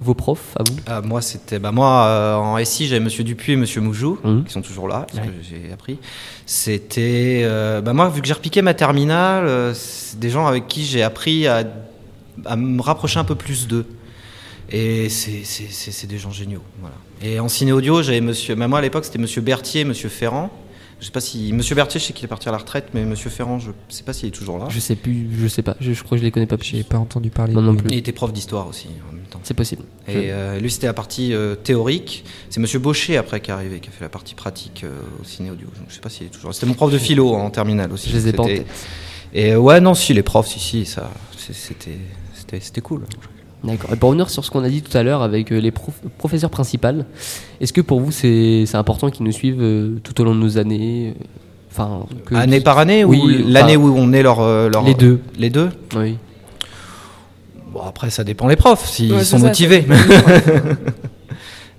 vos 0.00 0.14
profs, 0.14 0.56
à 0.58 0.62
vous 0.62 0.76
Ah, 0.86 1.00
moi, 1.02 1.20
c'était, 1.20 1.58
bah, 1.58 1.70
moi, 1.70 2.04
euh, 2.06 2.34
en 2.36 2.64
SI, 2.64 2.86
j'avais 2.88 3.04
Monsieur 3.04 3.22
Dupuis 3.24 3.52
et 3.52 3.56
Monsieur 3.56 3.80
Moujou, 3.82 4.18
Mhm. 4.24 4.44
qui 4.44 4.52
sont 4.52 4.62
toujours 4.62 4.88
là, 4.88 5.06
parce 5.12 5.24
que 5.26 5.32
j'ai 5.42 5.70
appris. 5.72 5.98
C'était, 6.46 7.42
euh, 7.44 7.80
bah, 7.82 7.92
moi, 7.92 8.08
vu 8.08 8.20
que 8.22 8.26
j'ai 8.26 8.32
repiqué 8.32 8.62
ma 8.62 8.72
terminale, 8.74 9.46
euh, 9.46 9.74
c'est 9.74 10.18
des 10.18 10.30
gens 10.30 10.46
avec 10.46 10.66
qui 10.66 10.84
j'ai 10.86 11.02
appris 11.02 11.46
à, 11.46 11.64
à 12.46 12.56
me 12.56 12.80
rapprocher 12.80 13.18
un 13.20 13.24
peu 13.24 13.34
plus 13.34 13.68
d'eux. 13.68 13.86
Et 14.72 15.08
c'est, 15.08 15.42
c'est, 15.44 15.66
c'est, 15.68 15.90
c'est 15.90 16.06
des 16.06 16.18
gens 16.18 16.30
géniaux, 16.30 16.62
voilà. 16.80 16.94
Et 17.22 17.38
en 17.38 17.48
ciné 17.48 17.72
audio, 17.72 18.02
j'avais 18.02 18.20
Monsieur, 18.20 18.54
bah, 18.54 18.66
moi 18.66 18.78
à 18.78 18.82
l'époque, 18.82 19.04
c'était 19.04 19.18
Monsieur 19.18 19.42
Berthier, 19.42 19.84
Monsieur 19.84 20.08
Ferrand. 20.08 20.50
Je 21.00 21.06
sais 21.06 21.12
pas 21.12 21.20
si 21.20 21.52
Monsieur 21.54 21.74
Berthier, 21.74 21.98
je 21.98 22.04
sais 22.04 22.12
qu'il 22.12 22.26
est 22.26 22.28
parti 22.28 22.48
à 22.48 22.52
la 22.52 22.58
retraite, 22.58 22.88
mais 22.92 23.04
Monsieur 23.06 23.30
Ferrand, 23.30 23.58
je 23.58 23.70
sais 23.88 24.02
pas 24.02 24.12
s'il 24.12 24.28
est 24.28 24.32
toujours 24.32 24.58
là. 24.58 24.66
Je 24.68 24.78
sais 24.80 24.96
plus, 24.96 25.28
je 25.40 25.48
sais 25.48 25.62
pas. 25.62 25.74
Je, 25.80 25.92
je 25.94 26.02
crois 26.04 26.16
que 26.16 26.20
je 26.20 26.24
les 26.26 26.30
connais 26.30 26.46
pas 26.46 26.56
J'ai 26.60 26.82
pas 26.82 26.98
entendu 26.98 27.30
parler. 27.30 27.54
Non, 27.54 27.62
non 27.62 27.74
plus. 27.74 27.88
Il 27.90 27.96
était 27.96 28.12
prof 28.12 28.32
d'histoire 28.32 28.68
aussi 28.68 28.88
en 29.08 29.14
même 29.14 29.24
temps. 29.24 29.40
C'est 29.42 29.54
possible. 29.54 29.82
Je- 30.06 30.12
Et 30.12 30.30
euh, 30.30 30.60
lui, 30.60 30.70
c'était 30.70 30.88
la 30.88 30.92
partie 30.92 31.32
euh, 31.32 31.54
théorique. 31.54 32.24
C'est 32.50 32.60
Monsieur 32.60 32.78
Baucher, 32.80 33.16
après, 33.16 33.40
qui 33.40 33.50
est 33.50 33.54
arrivé, 33.54 33.80
qui 33.80 33.88
a 33.88 33.92
fait 33.92 34.04
la 34.04 34.10
partie 34.10 34.34
pratique 34.34 34.82
euh, 34.84 35.00
au 35.20 35.24
ciné 35.24 35.50
audio. 35.50 35.68
Je 35.88 35.94
sais 35.94 36.00
pas 36.00 36.10
s'il 36.10 36.26
est 36.26 36.30
toujours. 36.30 36.52
C'était 36.52 36.66
mon 36.66 36.74
prof 36.74 36.92
de 36.92 36.98
philo 36.98 37.32
en 37.34 37.48
terminale 37.50 37.90
aussi. 37.92 38.10
Je 38.10 38.16
les 38.16 38.28
ai 38.28 38.32
pas 38.34 38.42
en 38.42 38.46
C'était- 38.46 38.58
tête. 38.64 38.86
Et 39.32 39.52
euh, 39.52 39.58
ouais, 39.58 39.80
non, 39.80 39.94
si, 39.94 40.12
les 40.12 40.22
profs, 40.22 40.48
si, 40.48 40.58
si, 40.60 40.84
ça, 40.84 41.10
c'était, 41.38 41.96
c'était, 42.34 42.60
c'était 42.60 42.80
cool. 42.82 43.06
D'accord. 43.62 43.92
Et 43.92 43.96
pour 43.96 44.08
revenir 44.10 44.30
sur 44.30 44.42
ce 44.44 44.50
qu'on 44.50 44.64
a 44.64 44.68
dit 44.70 44.80
tout 44.82 44.96
à 44.96 45.02
l'heure 45.02 45.22
avec 45.22 45.52
euh, 45.52 45.58
les 45.60 45.70
prof- 45.70 46.00
professeurs 46.18 46.50
principales, 46.50 47.04
est-ce 47.60 47.72
que 47.74 47.82
pour 47.82 48.00
vous 48.00 48.10
c'est 48.10 48.64
important 48.74 49.10
qu'ils 49.10 49.26
nous 49.26 49.32
suivent 49.32 49.60
euh, 49.60 49.98
tout 50.02 50.18
au 50.20 50.24
long 50.24 50.34
de 50.34 50.40
nos 50.40 50.58
années 50.58 51.14
euh, 51.18 51.24
Enfin, 51.72 52.04
que- 52.26 52.34
Année 52.34 52.60
par 52.60 52.78
année 52.78 53.04
Oui, 53.04 53.20
ou 53.22 53.28
l'année 53.48 53.76
où 53.76 53.94
on 53.96 54.12
est 54.12 54.22
leur, 54.22 54.40
leur- 54.68 54.82
Les 54.82 54.94
deux. 54.94 55.20
Les 55.38 55.50
deux 55.50 55.68
Oui. 55.94 56.16
Bon, 57.72 57.82
après, 57.82 58.10
ça 58.10 58.24
dépend 58.24 58.48
les 58.48 58.56
profs, 58.56 58.88
s'ils 58.88 59.12
Ouais, 59.12 59.22
sont 59.22 59.38
ça, 59.38 59.46
motivés. 59.46 59.86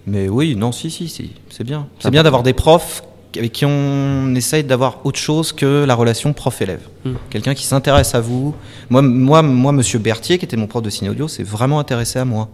Mais 0.07 0.29
oui, 0.29 0.55
non, 0.55 0.71
si, 0.71 0.89
si, 0.89 1.07
si, 1.09 1.31
c'est 1.49 1.63
bien. 1.63 1.87
Ah 1.89 1.95
C'est 1.99 2.11
bien 2.11 2.23
d'avoir 2.23 2.43
des 2.43 2.53
profs 2.53 3.03
avec 3.37 3.51
qui 3.51 3.65
on 3.65 4.33
essaye 4.35 4.63
d'avoir 4.63 5.05
autre 5.05 5.19
chose 5.19 5.51
que 5.53 5.83
la 5.85 5.95
relation 5.95 6.33
prof-élève. 6.33 6.81
Hmm. 7.05 7.13
Quelqu'un 7.29 7.53
qui 7.53 7.65
s'intéresse 7.65 8.13
à 8.15 8.19
vous. 8.21 8.53
Moi, 8.89 9.01
moi, 9.01 9.41
moi, 9.41 9.71
Monsieur 9.71 9.99
Berthier, 9.99 10.37
qui 10.37 10.45
était 10.45 10.57
mon 10.57 10.67
prof 10.67 10.81
de 10.83 10.89
ciné 10.89 11.09
audio, 11.09 11.27
s'est 11.27 11.43
vraiment 11.43 11.79
intéressé 11.79 12.19
à 12.19 12.25
moi. 12.25 12.49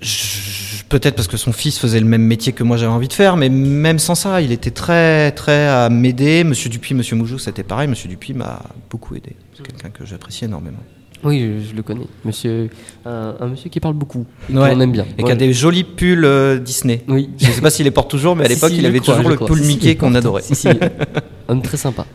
Je- 0.00 0.58
Peut-être 0.88 1.16
parce 1.16 1.28
que 1.28 1.36
son 1.36 1.52
fils 1.52 1.78
faisait 1.78 2.00
le 2.00 2.06
même 2.06 2.22
métier 2.22 2.54
que 2.54 2.62
moi 2.62 2.78
j'avais 2.78 2.90
envie 2.92 3.08
de 3.08 3.12
faire, 3.12 3.36
mais 3.36 3.50
même 3.50 3.98
sans 3.98 4.14
ça, 4.14 4.40
il 4.40 4.52
était 4.52 4.70
très, 4.70 5.32
très 5.32 5.66
à 5.66 5.90
m'aider. 5.90 6.44
Monsieur 6.44 6.70
Dupuis, 6.70 6.94
Monsieur 6.94 7.14
Moujou, 7.14 7.38
c'était 7.38 7.62
pareil. 7.62 7.88
Monsieur 7.88 8.08
Dupuis 8.08 8.32
m'a 8.32 8.62
beaucoup 8.90 9.14
aidé. 9.14 9.36
C'est 9.54 9.66
quelqu'un 9.66 9.90
que 9.90 10.06
j'apprécie 10.06 10.46
énormément. 10.46 10.78
Oui, 11.24 11.40
je, 11.40 11.70
je 11.70 11.74
le 11.74 11.82
connais. 11.82 12.06
Monsieur, 12.24 12.70
un, 13.04 13.34
un 13.40 13.46
monsieur 13.48 13.68
qui 13.70 13.80
parle 13.80 13.94
beaucoup. 13.94 14.24
Et 14.48 14.56
Ouais. 14.56 14.70
qu'on 14.72 14.80
aime 14.80 14.92
bien. 14.92 15.06
Et 15.18 15.24
qui 15.24 15.30
a 15.32 15.34
des 15.34 15.52
jolis 15.52 15.84
pulls 15.84 16.24
euh, 16.24 16.58
Disney. 16.58 17.02
Oui. 17.08 17.28
Je 17.38 17.46
sais 17.50 17.60
pas 17.60 17.70
s'il 17.70 17.84
les 17.84 17.90
porte 17.90 18.10
toujours, 18.10 18.36
mais 18.36 18.44
à 18.44 18.48
Si, 18.48 18.54
l'époque, 18.54 18.70
si, 18.70 18.78
il 18.78 18.86
avait 18.86 19.00
crois, 19.00 19.16
toujours 19.16 19.30
le 19.30 19.36
crois. 19.36 19.48
pull 19.48 19.58
Si, 19.60 19.66
Mickey 19.66 19.96
qu'on 19.96 20.14
adorait. 20.14 20.42
Si, 20.42 20.54
si. 20.54 20.68
Homme 21.48 21.62
très 21.62 21.76
sympa. 21.76 22.06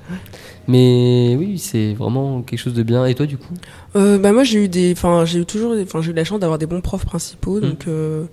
Mais 0.68 1.36
oui, 1.38 1.58
c'est 1.60 1.94
vraiment 1.94 2.42
quelque 2.42 2.60
chose 2.60 2.74
de 2.74 2.84
bien. 2.84 3.06
Et 3.06 3.16
toi, 3.16 3.26
du 3.26 3.38
coup? 3.38 3.54
Euh, 3.98 4.18
bah 4.18 4.32
moi 4.32 4.44
j'ai 4.46 4.64
eu 4.64 4.70
des, 4.70 4.94
enfin 4.94 5.26
j'ai 5.26 5.40
eu 5.40 5.46
toujours, 5.46 5.76
enfin 5.84 6.02
j'ai 6.02 6.12
eu 6.12 6.14
la 6.14 6.24
chance 6.24 6.40
d'avoir 6.40 6.58
des 6.58 6.66
bons 6.66 6.80
profs 6.82 7.06
principaux. 7.06 7.58
Mm. 7.58 7.62
Donc 7.62 7.88
euh, 7.88 8.24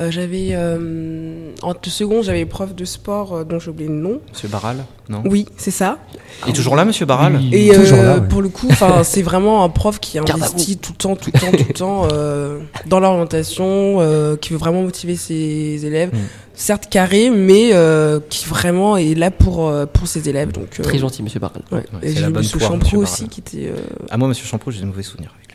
euh, 0.00 0.10
j'avais 0.10 0.50
euh, 0.52 1.50
en 1.62 1.74
seconde 1.84 2.24
j'avais 2.24 2.46
prof 2.46 2.74
de 2.74 2.84
sport 2.84 3.34
euh, 3.34 3.44
dont 3.44 3.58
j'ai 3.58 3.70
oublié 3.70 3.88
le 3.88 3.96
nom. 3.96 4.20
Monsieur 4.32 4.48
Barral 4.48 4.84
Non? 5.08 5.22
Oui, 5.26 5.46
c'est 5.56 5.70
ça. 5.70 5.98
Il 6.46 6.50
est 6.50 6.52
toujours 6.54 6.74
là, 6.76 6.84
monsieur 6.84 7.04
Barral? 7.06 7.36
Oui. 7.36 7.50
Et 7.52 7.74
Toujours 7.74 7.98
euh, 7.98 8.04
là, 8.06 8.18
ouais. 8.18 8.28
pour 8.28 8.40
le 8.42 8.48
coup, 8.48 8.68
enfin 8.70 9.02
c'est 9.04 9.22
vraiment 9.22 9.62
un 9.64 9.68
prof 9.68 9.98
qui 10.00 10.18
à 10.18 10.22
investit 10.22 10.78
tout 10.78 10.92
le 10.92 10.96
temps, 10.96 11.16
tout 11.16 11.30
le 11.34 11.38
temps, 11.40 11.50
tout 11.50 11.64
le 11.68 11.74
temps 11.74 12.08
euh, 12.12 12.60
dans 12.86 13.00
l'orientation, 13.00 13.98
euh, 14.00 14.36
qui 14.36 14.52
veut 14.52 14.58
vraiment 14.58 14.82
motiver 14.82 15.16
ses 15.16 15.84
élèves. 15.84 16.10
Mm. 16.14 16.18
Certes 16.54 16.88
carré, 16.90 17.30
mais 17.30 17.70
euh, 17.72 18.20
qui 18.28 18.46
vraiment 18.46 18.96
est 18.98 19.14
là 19.14 19.30
pour 19.30 19.68
euh, 19.68 19.86
pour 19.86 20.06
ses 20.06 20.28
élèves. 20.28 20.52
Donc 20.52 20.78
euh, 20.78 20.82
Très 20.82 20.98
gentil, 20.98 21.22
monsieur 21.22 21.40
Barral. 21.40 21.62
Ouais. 21.72 21.78
Ouais, 21.78 21.84
Et 22.02 22.08
c'est 22.08 22.14
j'ai 22.16 22.20
la 22.20 22.28
eu 22.28 22.32
bonne 22.32 22.42
Monsieur 22.42 22.58
Champrou 22.58 22.96
aussi 22.98 23.28
qui 23.28 23.40
était. 23.40 23.68
euh, 23.68 23.76
Ah, 24.10 24.16
moi, 24.18 24.28
monsieur 24.28 24.46
Champrou, 24.46 24.70
j'ai 24.70 24.80
des 24.80 24.86
mauvais 24.86 25.02
souvenirs 25.02 25.34
avec 25.36 25.48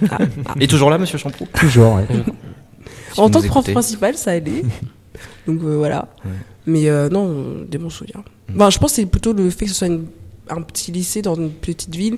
lui. 0.00 0.08
ah, 0.10 0.18
ah. 0.48 0.52
Il 0.56 0.62
est 0.62 0.66
toujours 0.66 0.90
là, 0.90 0.98
monsieur 0.98 1.16
Champrou 1.18 1.46
Toujours, 1.54 1.94
ouais. 1.94 2.06
Si 3.12 3.20
en 3.20 3.28
tant 3.30 3.40
que 3.40 3.46
prof 3.48 3.70
principal, 3.70 4.16
ça 4.16 4.32
allait. 4.32 4.62
Donc 5.46 5.60
euh, 5.62 5.76
voilà. 5.76 6.08
Ouais. 6.24 6.30
Mais 6.66 6.88
euh, 6.88 7.08
non, 7.08 7.64
des 7.68 7.78
bons 7.78 7.90
souvenirs. 7.90 8.22
Mm. 8.48 8.56
Enfin, 8.56 8.70
je 8.70 8.78
pense 8.78 8.90
que 8.92 8.96
c'est 8.96 9.06
plutôt 9.06 9.32
le 9.32 9.48
fait 9.50 9.64
que 9.66 9.70
ce 9.70 9.76
soit 9.76 9.86
une- 9.88 10.06
un 10.48 10.62
petit 10.62 10.92
lycée 10.92 11.22
dans 11.22 11.34
une 11.36 11.50
petite 11.50 11.94
ville 11.94 12.16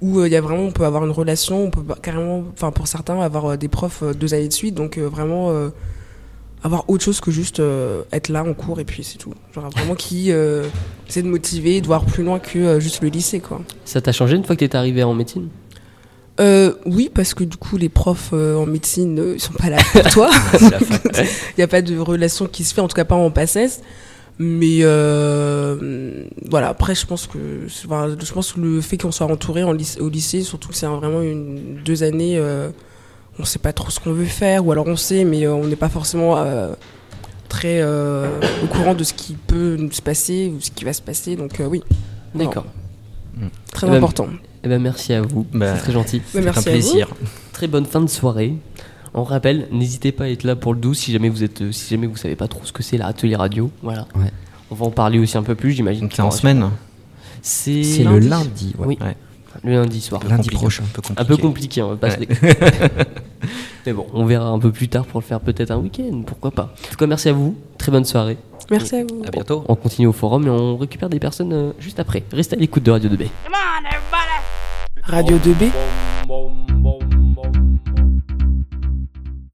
où 0.00 0.18
euh, 0.20 0.26
il 0.28 0.32
y 0.32 0.36
a 0.36 0.40
vraiment, 0.40 0.62
on 0.64 0.72
peut 0.72 0.84
avoir 0.84 1.04
une 1.04 1.10
relation, 1.10 1.64
on 1.64 1.70
peut 1.70 1.82
carrément, 2.02 2.44
enfin 2.52 2.70
pour 2.70 2.86
certains, 2.88 3.20
avoir 3.20 3.46
euh, 3.52 3.56
des 3.56 3.68
profs 3.68 4.02
euh, 4.02 4.12
deux 4.14 4.34
années 4.34 4.48
de 4.48 4.52
suite, 4.52 4.74
donc 4.74 4.98
euh, 4.98 5.08
vraiment 5.08 5.50
euh, 5.50 5.70
avoir 6.62 6.88
autre 6.90 7.04
chose 7.04 7.20
que 7.20 7.30
juste 7.30 7.60
euh, 7.60 8.02
être 8.12 8.28
là 8.28 8.42
en 8.44 8.52
cours 8.54 8.80
et 8.80 8.84
puis 8.84 9.04
c'est 9.04 9.18
tout. 9.18 9.32
Genre 9.54 9.70
vraiment 9.70 9.94
qui 9.94 10.32
euh, 10.32 10.64
essaie 11.08 11.22
de 11.22 11.28
motiver, 11.28 11.80
de 11.80 11.86
voir 11.86 12.04
plus 12.04 12.24
loin 12.24 12.38
que 12.38 12.58
euh, 12.58 12.80
juste 12.80 13.02
le 13.02 13.08
lycée 13.08 13.40
quoi. 13.40 13.60
Ça 13.84 14.00
t'a 14.00 14.12
changé 14.12 14.36
une 14.36 14.44
fois 14.44 14.56
que 14.56 14.60
t'étais 14.60 14.76
arrivé 14.78 15.02
en 15.02 15.14
médecine? 15.14 15.48
Euh, 16.38 16.74
oui, 16.84 17.10
parce 17.12 17.32
que 17.34 17.44
du 17.44 17.56
coup, 17.56 17.76
les 17.78 17.88
profs 17.88 18.30
euh, 18.32 18.56
en 18.56 18.66
médecine, 18.66 19.18
euh, 19.18 19.34
ils 19.36 19.40
sont 19.40 19.54
pas 19.54 19.70
là 19.70 19.78
pour 19.92 20.02
toi. 20.10 20.30
Il 20.60 21.58
n'y 21.58 21.64
a 21.64 21.68
pas 21.68 21.80
de 21.82 21.96
relation 21.98 22.46
qui 22.46 22.62
se 22.64 22.74
fait, 22.74 22.80
en 22.82 22.88
tout 22.88 22.94
cas 22.96 23.04
pas 23.04 23.14
en 23.14 23.30
PACES. 23.30 23.80
Mais 24.38 24.80
euh, 24.82 26.24
voilà, 26.50 26.68
après, 26.68 26.94
je 26.94 27.06
pense 27.06 27.26
que 27.26 27.38
enfin, 27.86 28.14
je 28.22 28.32
pense 28.32 28.52
que 28.52 28.60
le 28.60 28.82
fait 28.82 28.98
qu'on 28.98 29.10
soit 29.12 29.26
entouré 29.26 29.62
en 29.64 29.70
au 30.00 30.08
lycée, 30.10 30.42
surtout 30.42 30.68
que 30.68 30.74
c'est 30.74 30.84
un- 30.84 30.96
vraiment 30.96 31.22
une, 31.22 31.76
deux 31.82 32.02
années, 32.02 32.36
euh, 32.36 32.68
on 33.38 33.44
sait 33.46 33.58
pas 33.58 33.72
trop 33.72 33.88
ce 33.90 33.98
qu'on 33.98 34.12
veut 34.12 34.26
faire, 34.26 34.66
ou 34.66 34.72
alors 34.72 34.86
on 34.88 34.96
sait, 34.96 35.24
mais 35.24 35.46
euh, 35.46 35.54
on 35.54 35.66
n'est 35.66 35.74
pas 35.76 35.88
forcément 35.88 36.36
euh, 36.36 36.74
très 37.48 37.80
euh, 37.80 38.28
au 38.62 38.66
courant 38.66 38.92
de 38.94 39.04
ce 39.04 39.14
qui 39.14 39.34
peut 39.34 39.76
nous 39.78 39.92
se 39.92 40.02
passer 40.02 40.52
ou 40.54 40.60
ce 40.60 40.70
qui 40.70 40.84
va 40.84 40.92
se 40.92 41.00
passer. 41.02 41.36
Donc 41.36 41.58
euh, 41.60 41.64
oui, 41.66 41.82
D'accord. 42.34 42.66
très 43.72 43.86
Eh 43.86 43.90
ben, 43.90 43.96
important. 43.96 44.28
Eh 44.66 44.68
ben 44.68 44.82
merci 44.82 45.12
à 45.12 45.22
vous. 45.22 45.46
Bah, 45.54 45.76
C'est 45.76 45.82
très 45.82 45.92
gentil. 45.92 46.18
Bah, 46.18 46.24
C'est 46.32 46.48
un 46.48 46.50
à 46.50 46.52
vous. 46.52 46.62
plaisir. 46.62 47.08
Très 47.52 47.68
bonne 47.68 47.86
fin 47.86 48.00
de 48.00 48.08
soirée. 48.08 48.54
On 49.14 49.22
rappelle, 49.22 49.68
n'hésitez 49.70 50.10
pas 50.10 50.24
à 50.24 50.28
être 50.28 50.42
là 50.42 50.56
pour 50.56 50.74
le 50.74 50.80
12 50.80 50.98
si 50.98 51.12
jamais 51.12 51.28
vous 51.28 51.44
êtes, 51.44 51.62
euh, 51.62 51.70
si 51.70 51.88
jamais 51.88 52.08
vous 52.08 52.16
savez 52.16 52.34
pas 52.34 52.48
trop 52.48 52.62
ce 52.64 52.72
que 52.72 52.82
c'est 52.82 52.98
l'atelier 52.98 53.36
radio. 53.36 53.70
Voilà. 53.84 54.08
Ouais. 54.16 54.32
On 54.72 54.74
va 54.74 54.86
en 54.86 54.90
parler 54.90 55.20
aussi 55.20 55.38
un 55.38 55.44
peu 55.44 55.54
plus, 55.54 55.70
j'imagine. 55.70 56.08
C'est 56.12 56.20
en 56.20 56.32
semaine. 56.32 56.68
C'est 57.42 57.84
C'est 57.84 58.02
le 58.02 58.18
lundi, 58.18 58.74
ouais. 58.76 58.86
Oui. 58.88 58.98
Le 59.62 59.70
lundi 59.74 60.00
soir. 60.00 60.20
Lundi 60.28 60.48
Compliqué, 60.48 60.56
prochain. 60.56 60.82
Un 60.82 60.92
peu 60.92 61.00
compliqué. 61.00 61.20
Un 61.20 61.24
peu 61.24 61.36
compliqué, 61.36 61.82
on 61.82 61.88
va 61.90 61.96
pas 61.96 62.10
se. 62.10 62.16
Mais 63.86 63.92
bon, 63.92 64.06
on 64.14 64.24
verra 64.26 64.48
un 64.48 64.58
peu 64.58 64.72
plus 64.72 64.88
tard 64.88 65.06
pour 65.06 65.20
le 65.20 65.24
faire 65.24 65.38
peut-être 65.38 65.70
un 65.70 65.78
week-end, 65.78 66.22
pourquoi 66.26 66.50
pas. 66.50 66.74
En 66.86 66.90
tout 66.90 66.96
cas, 66.96 67.06
merci 67.06 67.28
à 67.28 67.32
vous. 67.32 67.54
Très 67.78 67.92
bonne 67.92 68.04
soirée. 68.04 68.36
Merci 68.68 68.96
à 68.96 69.04
vous. 69.04 69.22
À 69.24 69.30
bientôt. 69.30 69.64
On 69.68 69.76
continue 69.76 70.08
au 70.08 70.12
forum 70.12 70.44
et 70.48 70.50
on 70.50 70.76
récupère 70.76 71.08
des 71.08 71.20
personnes 71.20 71.52
euh, 71.52 71.70
juste 71.78 72.00
après. 72.00 72.24
Restez 72.32 72.56
à 72.56 72.58
l'écoute 72.58 72.82
de 72.82 72.90
Radio 72.90 73.08
2B. 73.08 73.28
Radio 75.08 75.38
2B. 75.38 76.05